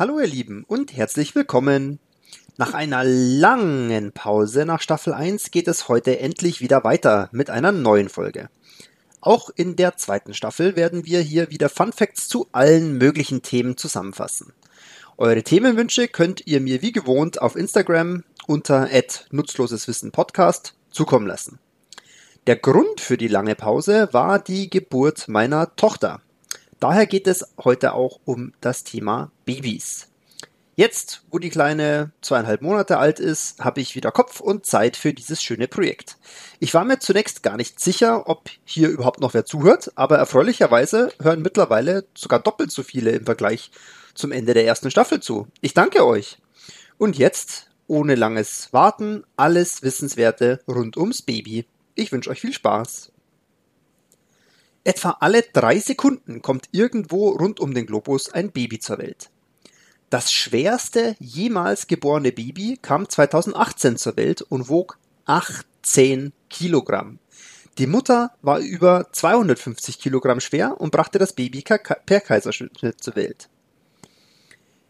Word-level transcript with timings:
Hallo 0.00 0.18
ihr 0.18 0.26
Lieben 0.26 0.64
und 0.66 0.96
herzlich 0.96 1.34
willkommen. 1.34 1.98
Nach 2.56 2.72
einer 2.72 3.04
langen 3.04 4.12
Pause 4.12 4.64
nach 4.64 4.80
Staffel 4.80 5.12
1 5.12 5.50
geht 5.50 5.68
es 5.68 5.90
heute 5.90 6.20
endlich 6.20 6.62
wieder 6.62 6.84
weiter 6.84 7.28
mit 7.32 7.50
einer 7.50 7.70
neuen 7.70 8.08
Folge. 8.08 8.48
Auch 9.20 9.50
in 9.54 9.76
der 9.76 9.98
zweiten 9.98 10.32
Staffel 10.32 10.74
werden 10.74 11.04
wir 11.04 11.20
hier 11.20 11.50
wieder 11.50 11.68
Fun 11.68 11.92
Facts 11.92 12.28
zu 12.28 12.46
allen 12.52 12.96
möglichen 12.96 13.42
Themen 13.42 13.76
zusammenfassen. 13.76 14.54
Eure 15.18 15.42
Themenwünsche 15.42 16.08
könnt 16.08 16.46
ihr 16.46 16.62
mir 16.62 16.80
wie 16.80 16.92
gewohnt 16.92 17.42
auf 17.42 17.54
Instagram 17.54 18.24
unter 18.46 18.88
nutzloseswissen 19.30 20.12
Podcast 20.12 20.76
zukommen 20.90 21.26
lassen. 21.26 21.58
Der 22.46 22.56
Grund 22.56 23.02
für 23.02 23.18
die 23.18 23.28
lange 23.28 23.54
Pause 23.54 24.08
war 24.12 24.38
die 24.38 24.70
Geburt 24.70 25.28
meiner 25.28 25.76
Tochter. 25.76 26.22
Daher 26.80 27.06
geht 27.06 27.26
es 27.26 27.46
heute 27.62 27.92
auch 27.92 28.20
um 28.24 28.54
das 28.62 28.84
Thema 28.84 29.30
Babys. 29.44 30.08
Jetzt, 30.76 31.24
wo 31.30 31.38
die 31.38 31.50
Kleine 31.50 32.10
zweieinhalb 32.22 32.62
Monate 32.62 32.96
alt 32.96 33.20
ist, 33.20 33.62
habe 33.62 33.82
ich 33.82 33.96
wieder 33.96 34.12
Kopf 34.12 34.40
und 34.40 34.64
Zeit 34.64 34.96
für 34.96 35.12
dieses 35.12 35.42
schöne 35.42 35.68
Projekt. 35.68 36.16
Ich 36.58 36.72
war 36.72 36.86
mir 36.86 36.98
zunächst 36.98 37.42
gar 37.42 37.58
nicht 37.58 37.80
sicher, 37.80 38.30
ob 38.30 38.48
hier 38.64 38.88
überhaupt 38.88 39.20
noch 39.20 39.34
wer 39.34 39.44
zuhört, 39.44 39.92
aber 39.94 40.16
erfreulicherweise 40.16 41.12
hören 41.20 41.42
mittlerweile 41.42 42.06
sogar 42.14 42.38
doppelt 42.40 42.72
so 42.72 42.82
viele 42.82 43.10
im 43.10 43.26
Vergleich 43.26 43.70
zum 44.14 44.32
Ende 44.32 44.54
der 44.54 44.64
ersten 44.64 44.90
Staffel 44.90 45.20
zu. 45.20 45.48
Ich 45.60 45.74
danke 45.74 46.06
euch. 46.06 46.38
Und 46.96 47.18
jetzt, 47.18 47.68
ohne 47.88 48.14
langes 48.14 48.72
Warten, 48.72 49.24
alles 49.36 49.82
Wissenswerte 49.82 50.60
rund 50.66 50.96
ums 50.96 51.20
Baby. 51.20 51.66
Ich 51.94 52.10
wünsche 52.10 52.30
euch 52.30 52.40
viel 52.40 52.54
Spaß. 52.54 53.12
Etwa 54.82 55.18
alle 55.20 55.42
drei 55.42 55.78
Sekunden 55.78 56.40
kommt 56.40 56.68
irgendwo 56.72 57.30
rund 57.30 57.60
um 57.60 57.74
den 57.74 57.86
Globus 57.86 58.30
ein 58.30 58.50
Baby 58.50 58.78
zur 58.78 58.98
Welt. 58.98 59.30
Das 60.08 60.32
schwerste 60.32 61.14
jemals 61.20 61.86
geborene 61.86 62.32
Baby 62.32 62.78
kam 62.80 63.08
2018 63.08 63.96
zur 63.96 64.16
Welt 64.16 64.42
und 64.42 64.68
wog 64.68 64.98
18 65.26 66.32
Kilogramm. 66.48 67.18
Die 67.78 67.86
Mutter 67.86 68.32
war 68.42 68.58
über 68.58 69.06
250 69.12 70.00
Kilogramm 70.00 70.40
schwer 70.40 70.80
und 70.80 70.90
brachte 70.90 71.18
das 71.18 71.34
Baby 71.34 71.62
per 71.62 72.20
Kaiserschnitt 72.20 73.00
zur 73.00 73.16
Welt. 73.16 73.48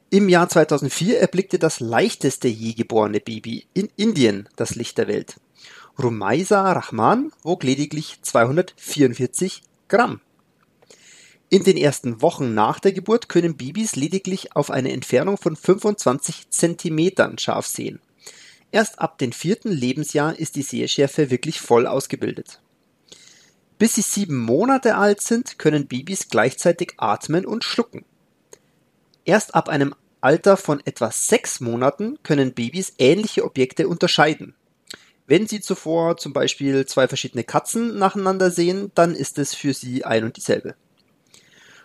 Im 0.08 0.28
Jahr 0.28 0.48
2004 0.48 1.20
erblickte 1.20 1.58
das 1.58 1.80
leichteste 1.80 2.48
je 2.48 2.72
geborene 2.72 3.20
Baby 3.20 3.66
in 3.74 3.90
Indien 3.96 4.48
das 4.56 4.74
Licht 4.74 4.98
der 4.98 5.06
Welt. 5.06 5.36
Rumaisa 6.02 6.72
Rahman 6.72 7.30
wog 7.42 7.62
lediglich 7.62 8.18
244 8.22 9.62
Gramm. 9.90 10.20
In 11.50 11.64
den 11.64 11.76
ersten 11.76 12.22
Wochen 12.22 12.54
nach 12.54 12.78
der 12.78 12.92
Geburt 12.92 13.28
können 13.28 13.56
Babys 13.56 13.96
lediglich 13.96 14.54
auf 14.54 14.70
eine 14.70 14.92
Entfernung 14.92 15.36
von 15.36 15.56
25 15.56 16.48
Zentimetern 16.48 17.38
scharf 17.38 17.66
sehen. 17.66 18.00
Erst 18.70 19.00
ab 19.00 19.18
dem 19.18 19.32
vierten 19.32 19.72
Lebensjahr 19.72 20.38
ist 20.38 20.54
die 20.54 20.62
Sehschärfe 20.62 21.30
wirklich 21.30 21.60
voll 21.60 21.88
ausgebildet. 21.88 22.62
Bis 23.78 23.96
sie 23.96 24.02
sieben 24.02 24.38
Monate 24.38 24.94
alt 24.94 25.20
sind, 25.22 25.58
können 25.58 25.88
Babys 25.88 26.28
gleichzeitig 26.28 26.92
atmen 26.98 27.44
und 27.44 27.64
schlucken. 27.64 28.04
Erst 29.24 29.56
ab 29.56 29.68
einem 29.68 29.94
Alter 30.20 30.56
von 30.56 30.80
etwa 30.84 31.10
sechs 31.10 31.58
Monaten 31.58 32.18
können 32.22 32.52
Babys 32.52 32.94
ähnliche 32.98 33.44
Objekte 33.44 33.88
unterscheiden. 33.88 34.54
Wenn 35.30 35.46
Sie 35.46 35.60
zuvor 35.60 36.16
zum 36.16 36.32
Beispiel 36.32 36.86
zwei 36.86 37.06
verschiedene 37.06 37.44
Katzen 37.44 37.96
nacheinander 37.96 38.50
sehen, 38.50 38.90
dann 38.96 39.14
ist 39.14 39.38
es 39.38 39.54
für 39.54 39.74
Sie 39.74 40.04
ein 40.04 40.24
und 40.24 40.36
dieselbe. 40.36 40.74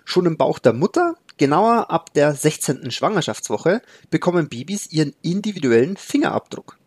Schon 0.03 0.25
im 0.25 0.35
Bauch 0.35 0.57
der 0.57 0.73
Mutter, 0.73 1.15
genauer 1.37 1.91
ab 1.91 2.11
der 2.15 2.33
16. 2.33 2.89
Schwangerschaftswoche, 2.89 3.83
bekommen 4.09 4.49
Babys 4.49 4.91
ihren 4.91 5.13
individuellen 5.21 5.95
Fingerabdruck. 5.95 6.79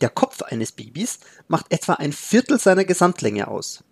Der 0.00 0.08
Kopf 0.08 0.40
eines 0.40 0.72
Babys 0.72 1.18
macht 1.48 1.66
etwa 1.70 1.92
ein 1.92 2.14
Viertel 2.14 2.58
seiner 2.58 2.86
Gesamtlänge 2.86 3.48
aus, 3.48 3.84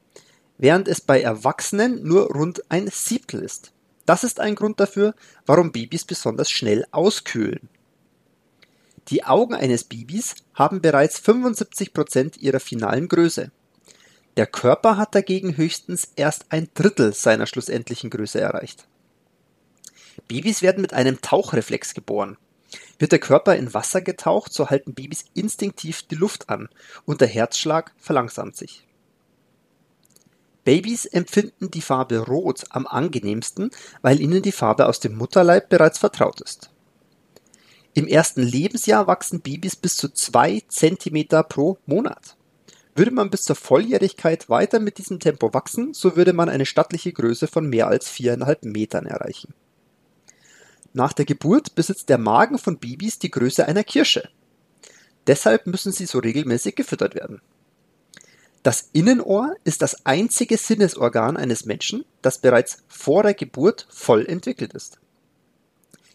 während 0.56 0.88
es 0.88 1.02
bei 1.02 1.20
Erwachsenen 1.20 2.02
nur 2.02 2.32
rund 2.32 2.62
ein 2.70 2.88
Siebtel 2.88 3.42
ist. 3.42 3.74
Das 4.06 4.24
ist 4.24 4.40
ein 4.40 4.54
Grund 4.54 4.80
dafür, 4.80 5.14
warum 5.44 5.72
Babys 5.72 6.06
besonders 6.06 6.50
schnell 6.50 6.86
auskühlen. 6.90 7.68
Die 9.08 9.24
Augen 9.24 9.54
eines 9.54 9.84
Babys 9.84 10.34
haben 10.54 10.80
bereits 10.80 11.18
75 11.18 11.92
Prozent 11.92 12.36
ihrer 12.38 12.60
finalen 12.60 13.08
Größe. 13.08 13.50
Der 14.36 14.46
Körper 14.46 14.96
hat 14.96 15.14
dagegen 15.14 15.56
höchstens 15.56 16.08
erst 16.16 16.46
ein 16.48 16.68
Drittel 16.74 17.12
seiner 17.12 17.46
schlussendlichen 17.46 18.10
Größe 18.10 18.40
erreicht. 18.40 18.86
Babys 20.26 20.62
werden 20.62 20.80
mit 20.80 20.94
einem 20.94 21.20
Tauchreflex 21.20 21.94
geboren. 21.94 22.36
Wird 22.98 23.12
der 23.12 23.18
Körper 23.18 23.56
in 23.56 23.74
Wasser 23.74 24.00
getaucht, 24.00 24.52
so 24.52 24.70
halten 24.70 24.94
Babys 24.94 25.24
instinktiv 25.34 26.02
die 26.02 26.14
Luft 26.14 26.48
an 26.48 26.68
und 27.04 27.20
der 27.20 27.28
Herzschlag 27.28 27.92
verlangsamt 27.98 28.56
sich. 28.56 28.86
Babys 30.64 31.04
empfinden 31.04 31.70
die 31.70 31.82
Farbe 31.82 32.20
Rot 32.20 32.64
am 32.70 32.86
angenehmsten, 32.86 33.70
weil 34.00 34.20
ihnen 34.20 34.42
die 34.42 34.52
Farbe 34.52 34.86
aus 34.86 34.98
dem 34.98 35.16
Mutterleib 35.16 35.68
bereits 35.68 35.98
vertraut 35.98 36.40
ist. 36.40 36.70
Im 37.96 38.08
ersten 38.08 38.42
Lebensjahr 38.42 39.06
wachsen 39.06 39.40
Babys 39.40 39.76
bis 39.76 39.96
zu 39.96 40.08
zwei 40.08 40.62
Zentimeter 40.66 41.44
pro 41.44 41.78
Monat. 41.86 42.36
Würde 42.96 43.12
man 43.12 43.30
bis 43.30 43.42
zur 43.42 43.54
Volljährigkeit 43.54 44.48
weiter 44.48 44.80
mit 44.80 44.98
diesem 44.98 45.20
Tempo 45.20 45.54
wachsen, 45.54 45.94
so 45.94 46.16
würde 46.16 46.32
man 46.32 46.48
eine 46.48 46.66
stattliche 46.66 47.12
Größe 47.12 47.46
von 47.46 47.68
mehr 47.68 47.86
als 47.86 48.08
viereinhalb 48.08 48.64
Metern 48.64 49.06
erreichen. 49.06 49.54
Nach 50.92 51.12
der 51.12 51.24
Geburt 51.24 51.76
besitzt 51.76 52.08
der 52.08 52.18
Magen 52.18 52.58
von 52.58 52.78
Babys 52.78 53.20
die 53.20 53.30
Größe 53.30 53.66
einer 53.66 53.84
Kirsche. 53.84 54.28
Deshalb 55.28 55.68
müssen 55.68 55.92
sie 55.92 56.06
so 56.06 56.18
regelmäßig 56.18 56.74
gefüttert 56.74 57.14
werden. 57.14 57.40
Das 58.64 58.88
Innenohr 58.92 59.54
ist 59.62 59.82
das 59.82 60.04
einzige 60.04 60.56
Sinnesorgan 60.56 61.36
eines 61.36 61.64
Menschen, 61.64 62.04
das 62.22 62.38
bereits 62.38 62.78
vor 62.88 63.22
der 63.22 63.34
Geburt 63.34 63.86
voll 63.90 64.26
entwickelt 64.26 64.72
ist. 64.72 64.98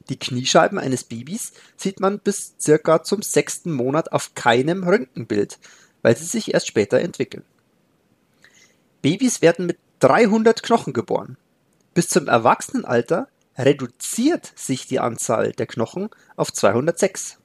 Die 0.10 0.18
Kniescheiben 0.18 0.80
eines 0.80 1.04
Babys 1.04 1.54
sieht 1.78 2.00
man 2.00 2.20
bis 2.20 2.56
circa 2.60 3.04
zum 3.04 3.22
sechsten 3.22 3.72
Monat 3.72 4.12
auf 4.12 4.34
keinem 4.34 4.84
Röntgenbild, 4.84 5.60
weil 6.02 6.18
sie 6.18 6.26
sich 6.26 6.54
erst 6.54 6.68
später 6.68 7.00
entwickeln. 7.00 7.44
Babys 9.02 9.42
werden 9.42 9.66
mit 9.66 9.78
300 10.00 10.64
Knochen 10.64 10.94
geboren. 10.94 11.38
Bis 11.94 12.10
zum 12.10 12.28
Erwachsenenalter 12.28 13.28
reduziert 13.58 14.52
sich 14.56 14.88
die 14.88 15.00
Anzahl 15.00 15.52
der 15.52 15.68
Knochen 15.68 16.10
auf 16.36 16.52
206. 16.52 17.38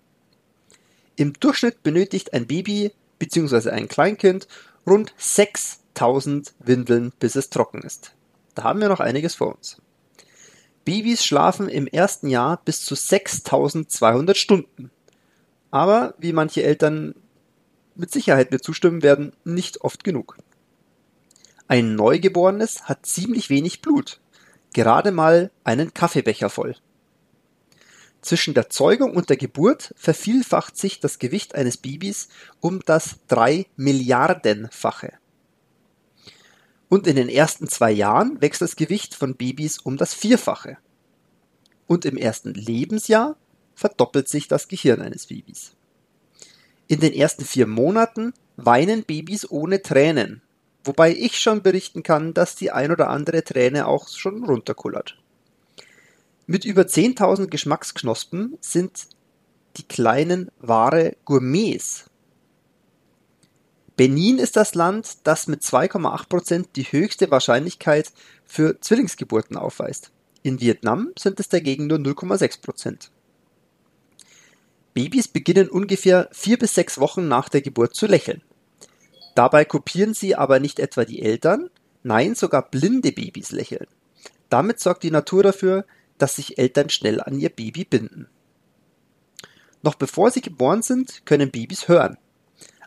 Im 1.17 1.33
Durchschnitt 1.35 1.83
benötigt 1.83 2.33
ein 2.33 2.47
Baby 2.47 2.93
bzw. 3.19 3.71
ein 3.71 3.89
Kleinkind 3.89 4.49
rund 4.87 5.13
6000 5.17 6.55
Windeln, 6.61 7.13
bis 7.19 7.37
es 7.37 7.51
trocken 7.51 7.83
ist. 7.83 8.13
Da 8.55 8.65
haben 8.65 8.81
wir 8.81 8.89
noch 8.89 9.01
einiges 9.01 9.35
vor 9.35 9.55
uns. 9.55 9.81
Babys 10.85 11.25
schlafen 11.25 11.69
im 11.69 11.87
ersten 11.87 12.29
Jahr 12.29 12.61
bis 12.65 12.85
zu 12.85 12.95
6200 12.95 14.37
Stunden. 14.37 14.91
Aber, 15.71 16.15
wie 16.19 16.33
manche 16.33 16.63
Eltern 16.63 17.15
mit 17.95 18.13
Sicherheit 18.13 18.51
mir 18.51 18.61
zustimmen 18.61 19.03
werden, 19.03 19.33
nicht 19.45 19.81
oft 19.81 20.05
genug. 20.05 20.37
Ein 21.69 21.95
Neugeborenes 21.95 22.85
hat 22.85 23.07
ziemlich 23.07 23.51
wenig 23.51 23.81
Blut, 23.81 24.21
gerade 24.73 25.11
mal 25.11 25.51
einen 25.65 25.95
Kaffeebecher 25.95 26.51
voll. 26.51 26.77
Zwischen 28.21 28.55
der 28.55 28.71
Zeugung 28.71 29.17
und 29.17 29.31
der 29.31 29.37
Geburt 29.37 29.95
vervielfacht 29.97 30.77
sich 30.77 31.01
das 31.01 31.19
Gewicht 31.19 31.55
eines 31.55 31.77
Babys 31.77 32.29
um 32.61 32.81
das 32.85 33.17
drei 33.29 33.67
Milliardenfache 33.77 35.13
und 36.89 37.07
in 37.07 37.17
den 37.17 37.29
ersten 37.29 37.69
zwei 37.69 37.91
Jahren 37.91 38.41
wächst 38.41 38.63
das 38.63 38.77
Gewicht 38.77 39.15
von 39.15 39.35
Babys 39.35 39.79
um 39.79 39.97
das 39.97 40.15
Vierfache. 40.15 40.79
Und 41.87 42.05
im 42.05 42.17
ersten 42.17 42.55
Lebensjahr 42.55 43.37
verdoppelt 43.75 44.29
sich 44.29 44.49
das 44.49 44.69
Gehirn 44.69 45.01
eines 45.01 45.27
Babys. 45.27 45.73
In 46.87 47.01
den 47.01 47.13
ersten 47.13 47.45
vier 47.45 47.67
Monaten 47.67 48.35
weinen 48.57 49.05
Babys 49.05 49.51
ohne 49.51 49.83
Tränen, 49.83 50.43
wobei 50.85 51.15
ich 51.15 51.39
schon 51.39 51.63
berichten 51.63 52.03
kann, 52.03 52.35
dass 52.35 52.57
die 52.57 52.71
ein 52.71 52.93
oder 52.93 53.09
andere 53.09 53.43
Träne 53.43 53.87
auch 53.87 54.09
schon 54.09 54.45
runterkullert. 54.45 55.19
Mit 56.47 56.65
über 56.65 56.83
10.000 56.83 57.47
Geschmacksknospen 57.47 58.59
sind 58.61 59.07
die 59.79 59.85
kleinen 59.85 60.51
wahre 60.59 61.17
Gourmets 61.25 62.05
Benin 63.97 64.39
ist 64.39 64.57
das 64.57 64.75
Land, 64.75 65.19
das 65.25 65.47
mit 65.47 65.63
2,8 65.63 66.29
Prozent 66.29 66.69
die 66.75 66.83
höchste 66.83 67.31
Wahrscheinlichkeit 67.31 68.13
für 68.45 68.81
Zwillingsgeburten 68.81 69.57
aufweist. 69.57 70.11
In 70.43 70.61
Vietnam 70.61 71.13
sind 71.17 71.39
es 71.39 71.49
dagegen 71.49 71.87
nur 71.87 71.99
0,6 71.99 72.61
Prozent. 72.61 73.11
Babys 74.95 75.29
beginnen 75.29 75.69
ungefähr 75.69 76.29
vier 76.33 76.59
bis 76.59 76.75
sechs 76.75 76.99
Wochen 76.99 77.29
nach 77.29 77.49
der 77.49 77.63
Geburt 77.63 77.95
zu 77.95 78.07
lächeln. 78.07 78.43
Dabei 79.35 79.65
kopieren 79.65 80.15
sie 80.15 80.35
aber 80.37 80.61
nicht 80.61 80.79
etwa 80.79 81.05
die 81.05 81.23
Eltern, 81.23 81.71
nein, 82.03 82.35
sogar 82.35 82.71
blinde 82.71 83.13
Babys 83.13 83.51
lächeln. 83.53 83.87
Damit 84.51 84.81
sorgt 84.81 85.03
die 85.03 85.11
Natur 85.11 85.43
dafür, 85.43 85.85
dass 86.19 86.37
sich 86.37 86.59
Eltern 86.59 86.91
schnell 86.91 87.21
an 87.21 87.39
ihr 87.39 87.49
Baby 87.49 87.85
binden. 87.85 88.29
Noch 89.83 89.97
bevor 89.97 90.31
sie 90.31 90.41
geboren 90.41 90.83
sind, 90.83 91.27
können 91.27 91.51
Babys 91.51 91.89
hören. 91.89 92.17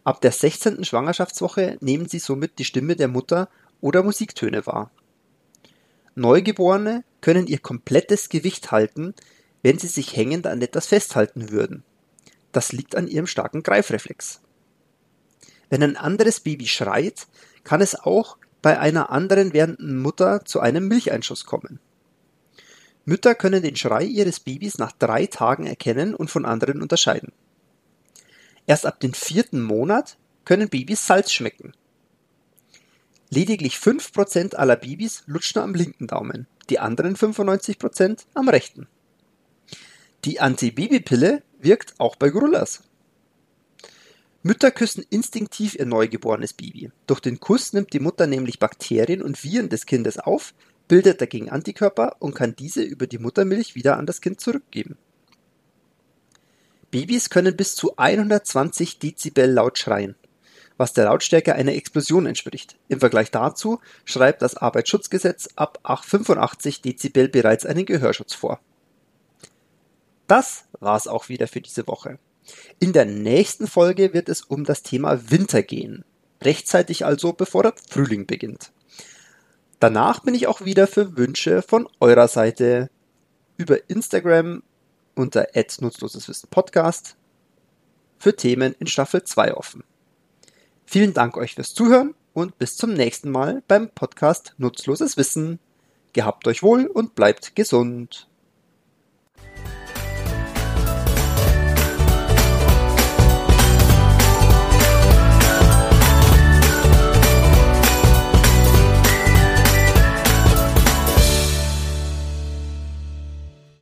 Ab 0.08 0.22
der 0.22 0.32
16. 0.32 0.86
Schwangerschaftswoche 0.86 1.78
nehmen 1.82 2.08
sie 2.08 2.20
somit 2.20 2.60
die 2.60 2.64
Stimme 2.64 2.96
der 2.96 3.10
Mutter 3.10 3.50
oder 3.82 4.04
Musiktöne 4.04 4.66
wahr. 4.66 4.90
Neugeborene 6.16 7.04
können 7.20 7.46
ihr 7.46 7.58
komplettes 7.58 8.30
Gewicht 8.30 8.72
halten, 8.72 9.14
wenn 9.64 9.78
sie 9.80 9.88
sich 9.88 10.16
hängend 10.16 10.48
an 10.48 10.62
etwas 10.62 10.88
festhalten 10.88 11.52
würden. 11.52 11.84
Das 12.54 12.72
liegt 12.72 12.96
an 12.96 13.10
ihrem 13.10 13.28
starken 13.28 13.64
Greifreflex. 13.64 14.40
Wenn 15.70 15.84
ein 15.84 15.98
anderes 15.98 16.40
Baby 16.40 16.68
schreit, 16.68 17.28
kann 17.66 17.82
es 17.82 17.94
auch 18.00 18.38
bei 18.62 18.80
einer 18.80 19.10
anderen 19.10 19.52
werdenden 19.52 20.00
Mutter 20.00 20.46
zu 20.46 20.62
einem 20.62 20.88
Milcheinschuss 20.88 21.44
kommen. 21.44 21.82
Mütter 23.04 23.36
können 23.36 23.62
den 23.62 23.76
Schrei 23.76 24.06
ihres 24.06 24.40
Babys 24.40 24.78
nach 24.78 24.94
drei 24.94 25.26
Tagen 25.26 25.68
erkennen 25.68 26.16
und 26.16 26.32
von 26.32 26.46
anderen 26.46 26.82
unterscheiden. 26.82 27.34
Erst 28.68 28.86
ab 28.86 29.00
dem 29.00 29.14
vierten 29.14 29.64
Monat 29.64 30.18
können 30.46 30.70
Babys 30.70 31.08
Salz 31.08 31.32
schmecken. 31.32 31.74
Lediglich 33.30 33.76
5% 33.76 34.56
aller 34.56 34.76
Babys 34.76 35.24
lutschen 35.26 35.62
am 35.62 35.74
linken 35.74 36.08
Daumen, 36.08 36.48
die 36.70 36.80
anderen 36.80 37.16
95% 37.16 38.26
am 38.36 38.48
rechten. 38.48 38.88
Die 40.26 40.40
Antibabypille 40.40 41.42
wirkt 41.60 41.96
auch 42.00 42.16
bei 42.16 42.30
Gorillas. 42.30 42.84
Mütter 44.44 44.72
küssen 44.72 45.06
instinktiv 45.10 45.76
ihr 45.76 45.86
neugeborenes 45.86 46.54
Baby. 46.54 46.92
Durch 47.06 47.20
den 47.20 47.40
Kuss 47.40 47.74
nimmt 47.74 47.92
die 47.94 48.00
Mutter 48.00 48.28
nämlich 48.28 48.60
Bakterien 48.60 49.22
und 49.22 49.44
Viren 49.44 49.70
des 49.70 49.86
Kindes 49.86 50.20
auf, 50.20 50.54
bildet 50.88 51.20
dagegen 51.20 51.50
Antikörper 51.50 52.16
und 52.20 52.34
kann 52.34 52.56
diese 52.56 52.82
über 52.82 53.08
die 53.08 53.18
Muttermilch 53.18 53.76
wieder 53.76 53.98
an 53.98 54.06
das 54.06 54.22
Kind 54.22 54.40
zurückgeben. 54.40 54.98
Babys 56.92 57.30
können 57.30 57.56
bis 57.56 57.76
zu 57.76 57.98
120 57.98 59.00
Dezibel 59.00 59.52
laut 59.52 59.78
schreien, 59.78 60.16
was 60.78 60.94
der 60.94 61.06
Lautstärke 61.06 61.56
einer 61.56 61.74
Explosion 61.74 62.26
entspricht. 62.26 62.78
Im 62.88 63.00
Vergleich 63.00 63.32
dazu 63.32 63.80
schreibt 64.06 64.42
das 64.42 64.56
Arbeitsschutzgesetz 64.56 65.50
ab 65.56 65.80
85 65.84 66.82
Dezibel 66.82 67.28
bereits 67.28 67.66
einen 67.66 67.86
Gehörschutz 67.86 68.34
vor. 68.34 68.60
Das 70.28 70.66
war's 70.80 71.08
auch 71.08 71.30
wieder 71.30 71.48
für 71.48 71.62
diese 71.62 71.88
Woche. 71.88 72.20
In 72.80 72.94
der 72.94 73.06
nächsten 73.06 73.68
Folge 73.68 74.14
wird 74.14 74.30
es 74.30 74.42
um 74.42 74.64
das 74.64 74.84
Thema 74.84 75.30
Winter 75.30 75.64
gehen. 75.64 76.06
Rechtzeitig 76.42 77.06
also, 77.06 77.34
bevor 77.34 77.64
der 77.64 77.74
Frühling 77.90 78.26
beginnt. 78.26 78.72
Danach 79.80 80.22
bin 80.22 80.36
ich 80.36 80.48
auch 80.48 80.62
wieder 80.62 80.88
für 80.88 81.18
Wünsche 81.18 81.62
von 81.62 81.88
eurer 82.00 82.28
Seite 82.28 82.90
über 83.58 83.90
Instagram 83.90 84.64
unter 85.18 85.48
nutzloseswissen 85.80 86.50
Podcast 86.50 87.16
für 88.20 88.36
Themen 88.36 88.76
in 88.80 88.88
Staffel 88.88 89.24
2 89.24 89.56
offen. 89.56 89.84
Vielen 90.86 91.14
Dank 91.14 91.36
euch 91.38 91.56
fürs 91.56 91.74
Zuhören 91.74 92.14
und 92.34 92.58
bis 92.60 92.78
zum 92.78 92.94
nächsten 92.94 93.30
Mal 93.32 93.64
beim 93.68 93.90
Podcast 93.90 94.54
Nutzloses 94.58 95.18
Wissen. 95.18 95.60
Gehabt 96.14 96.48
euch 96.48 96.64
wohl 96.64 96.86
und 96.88 97.16
bleibt 97.16 97.56
gesund. 97.56 98.28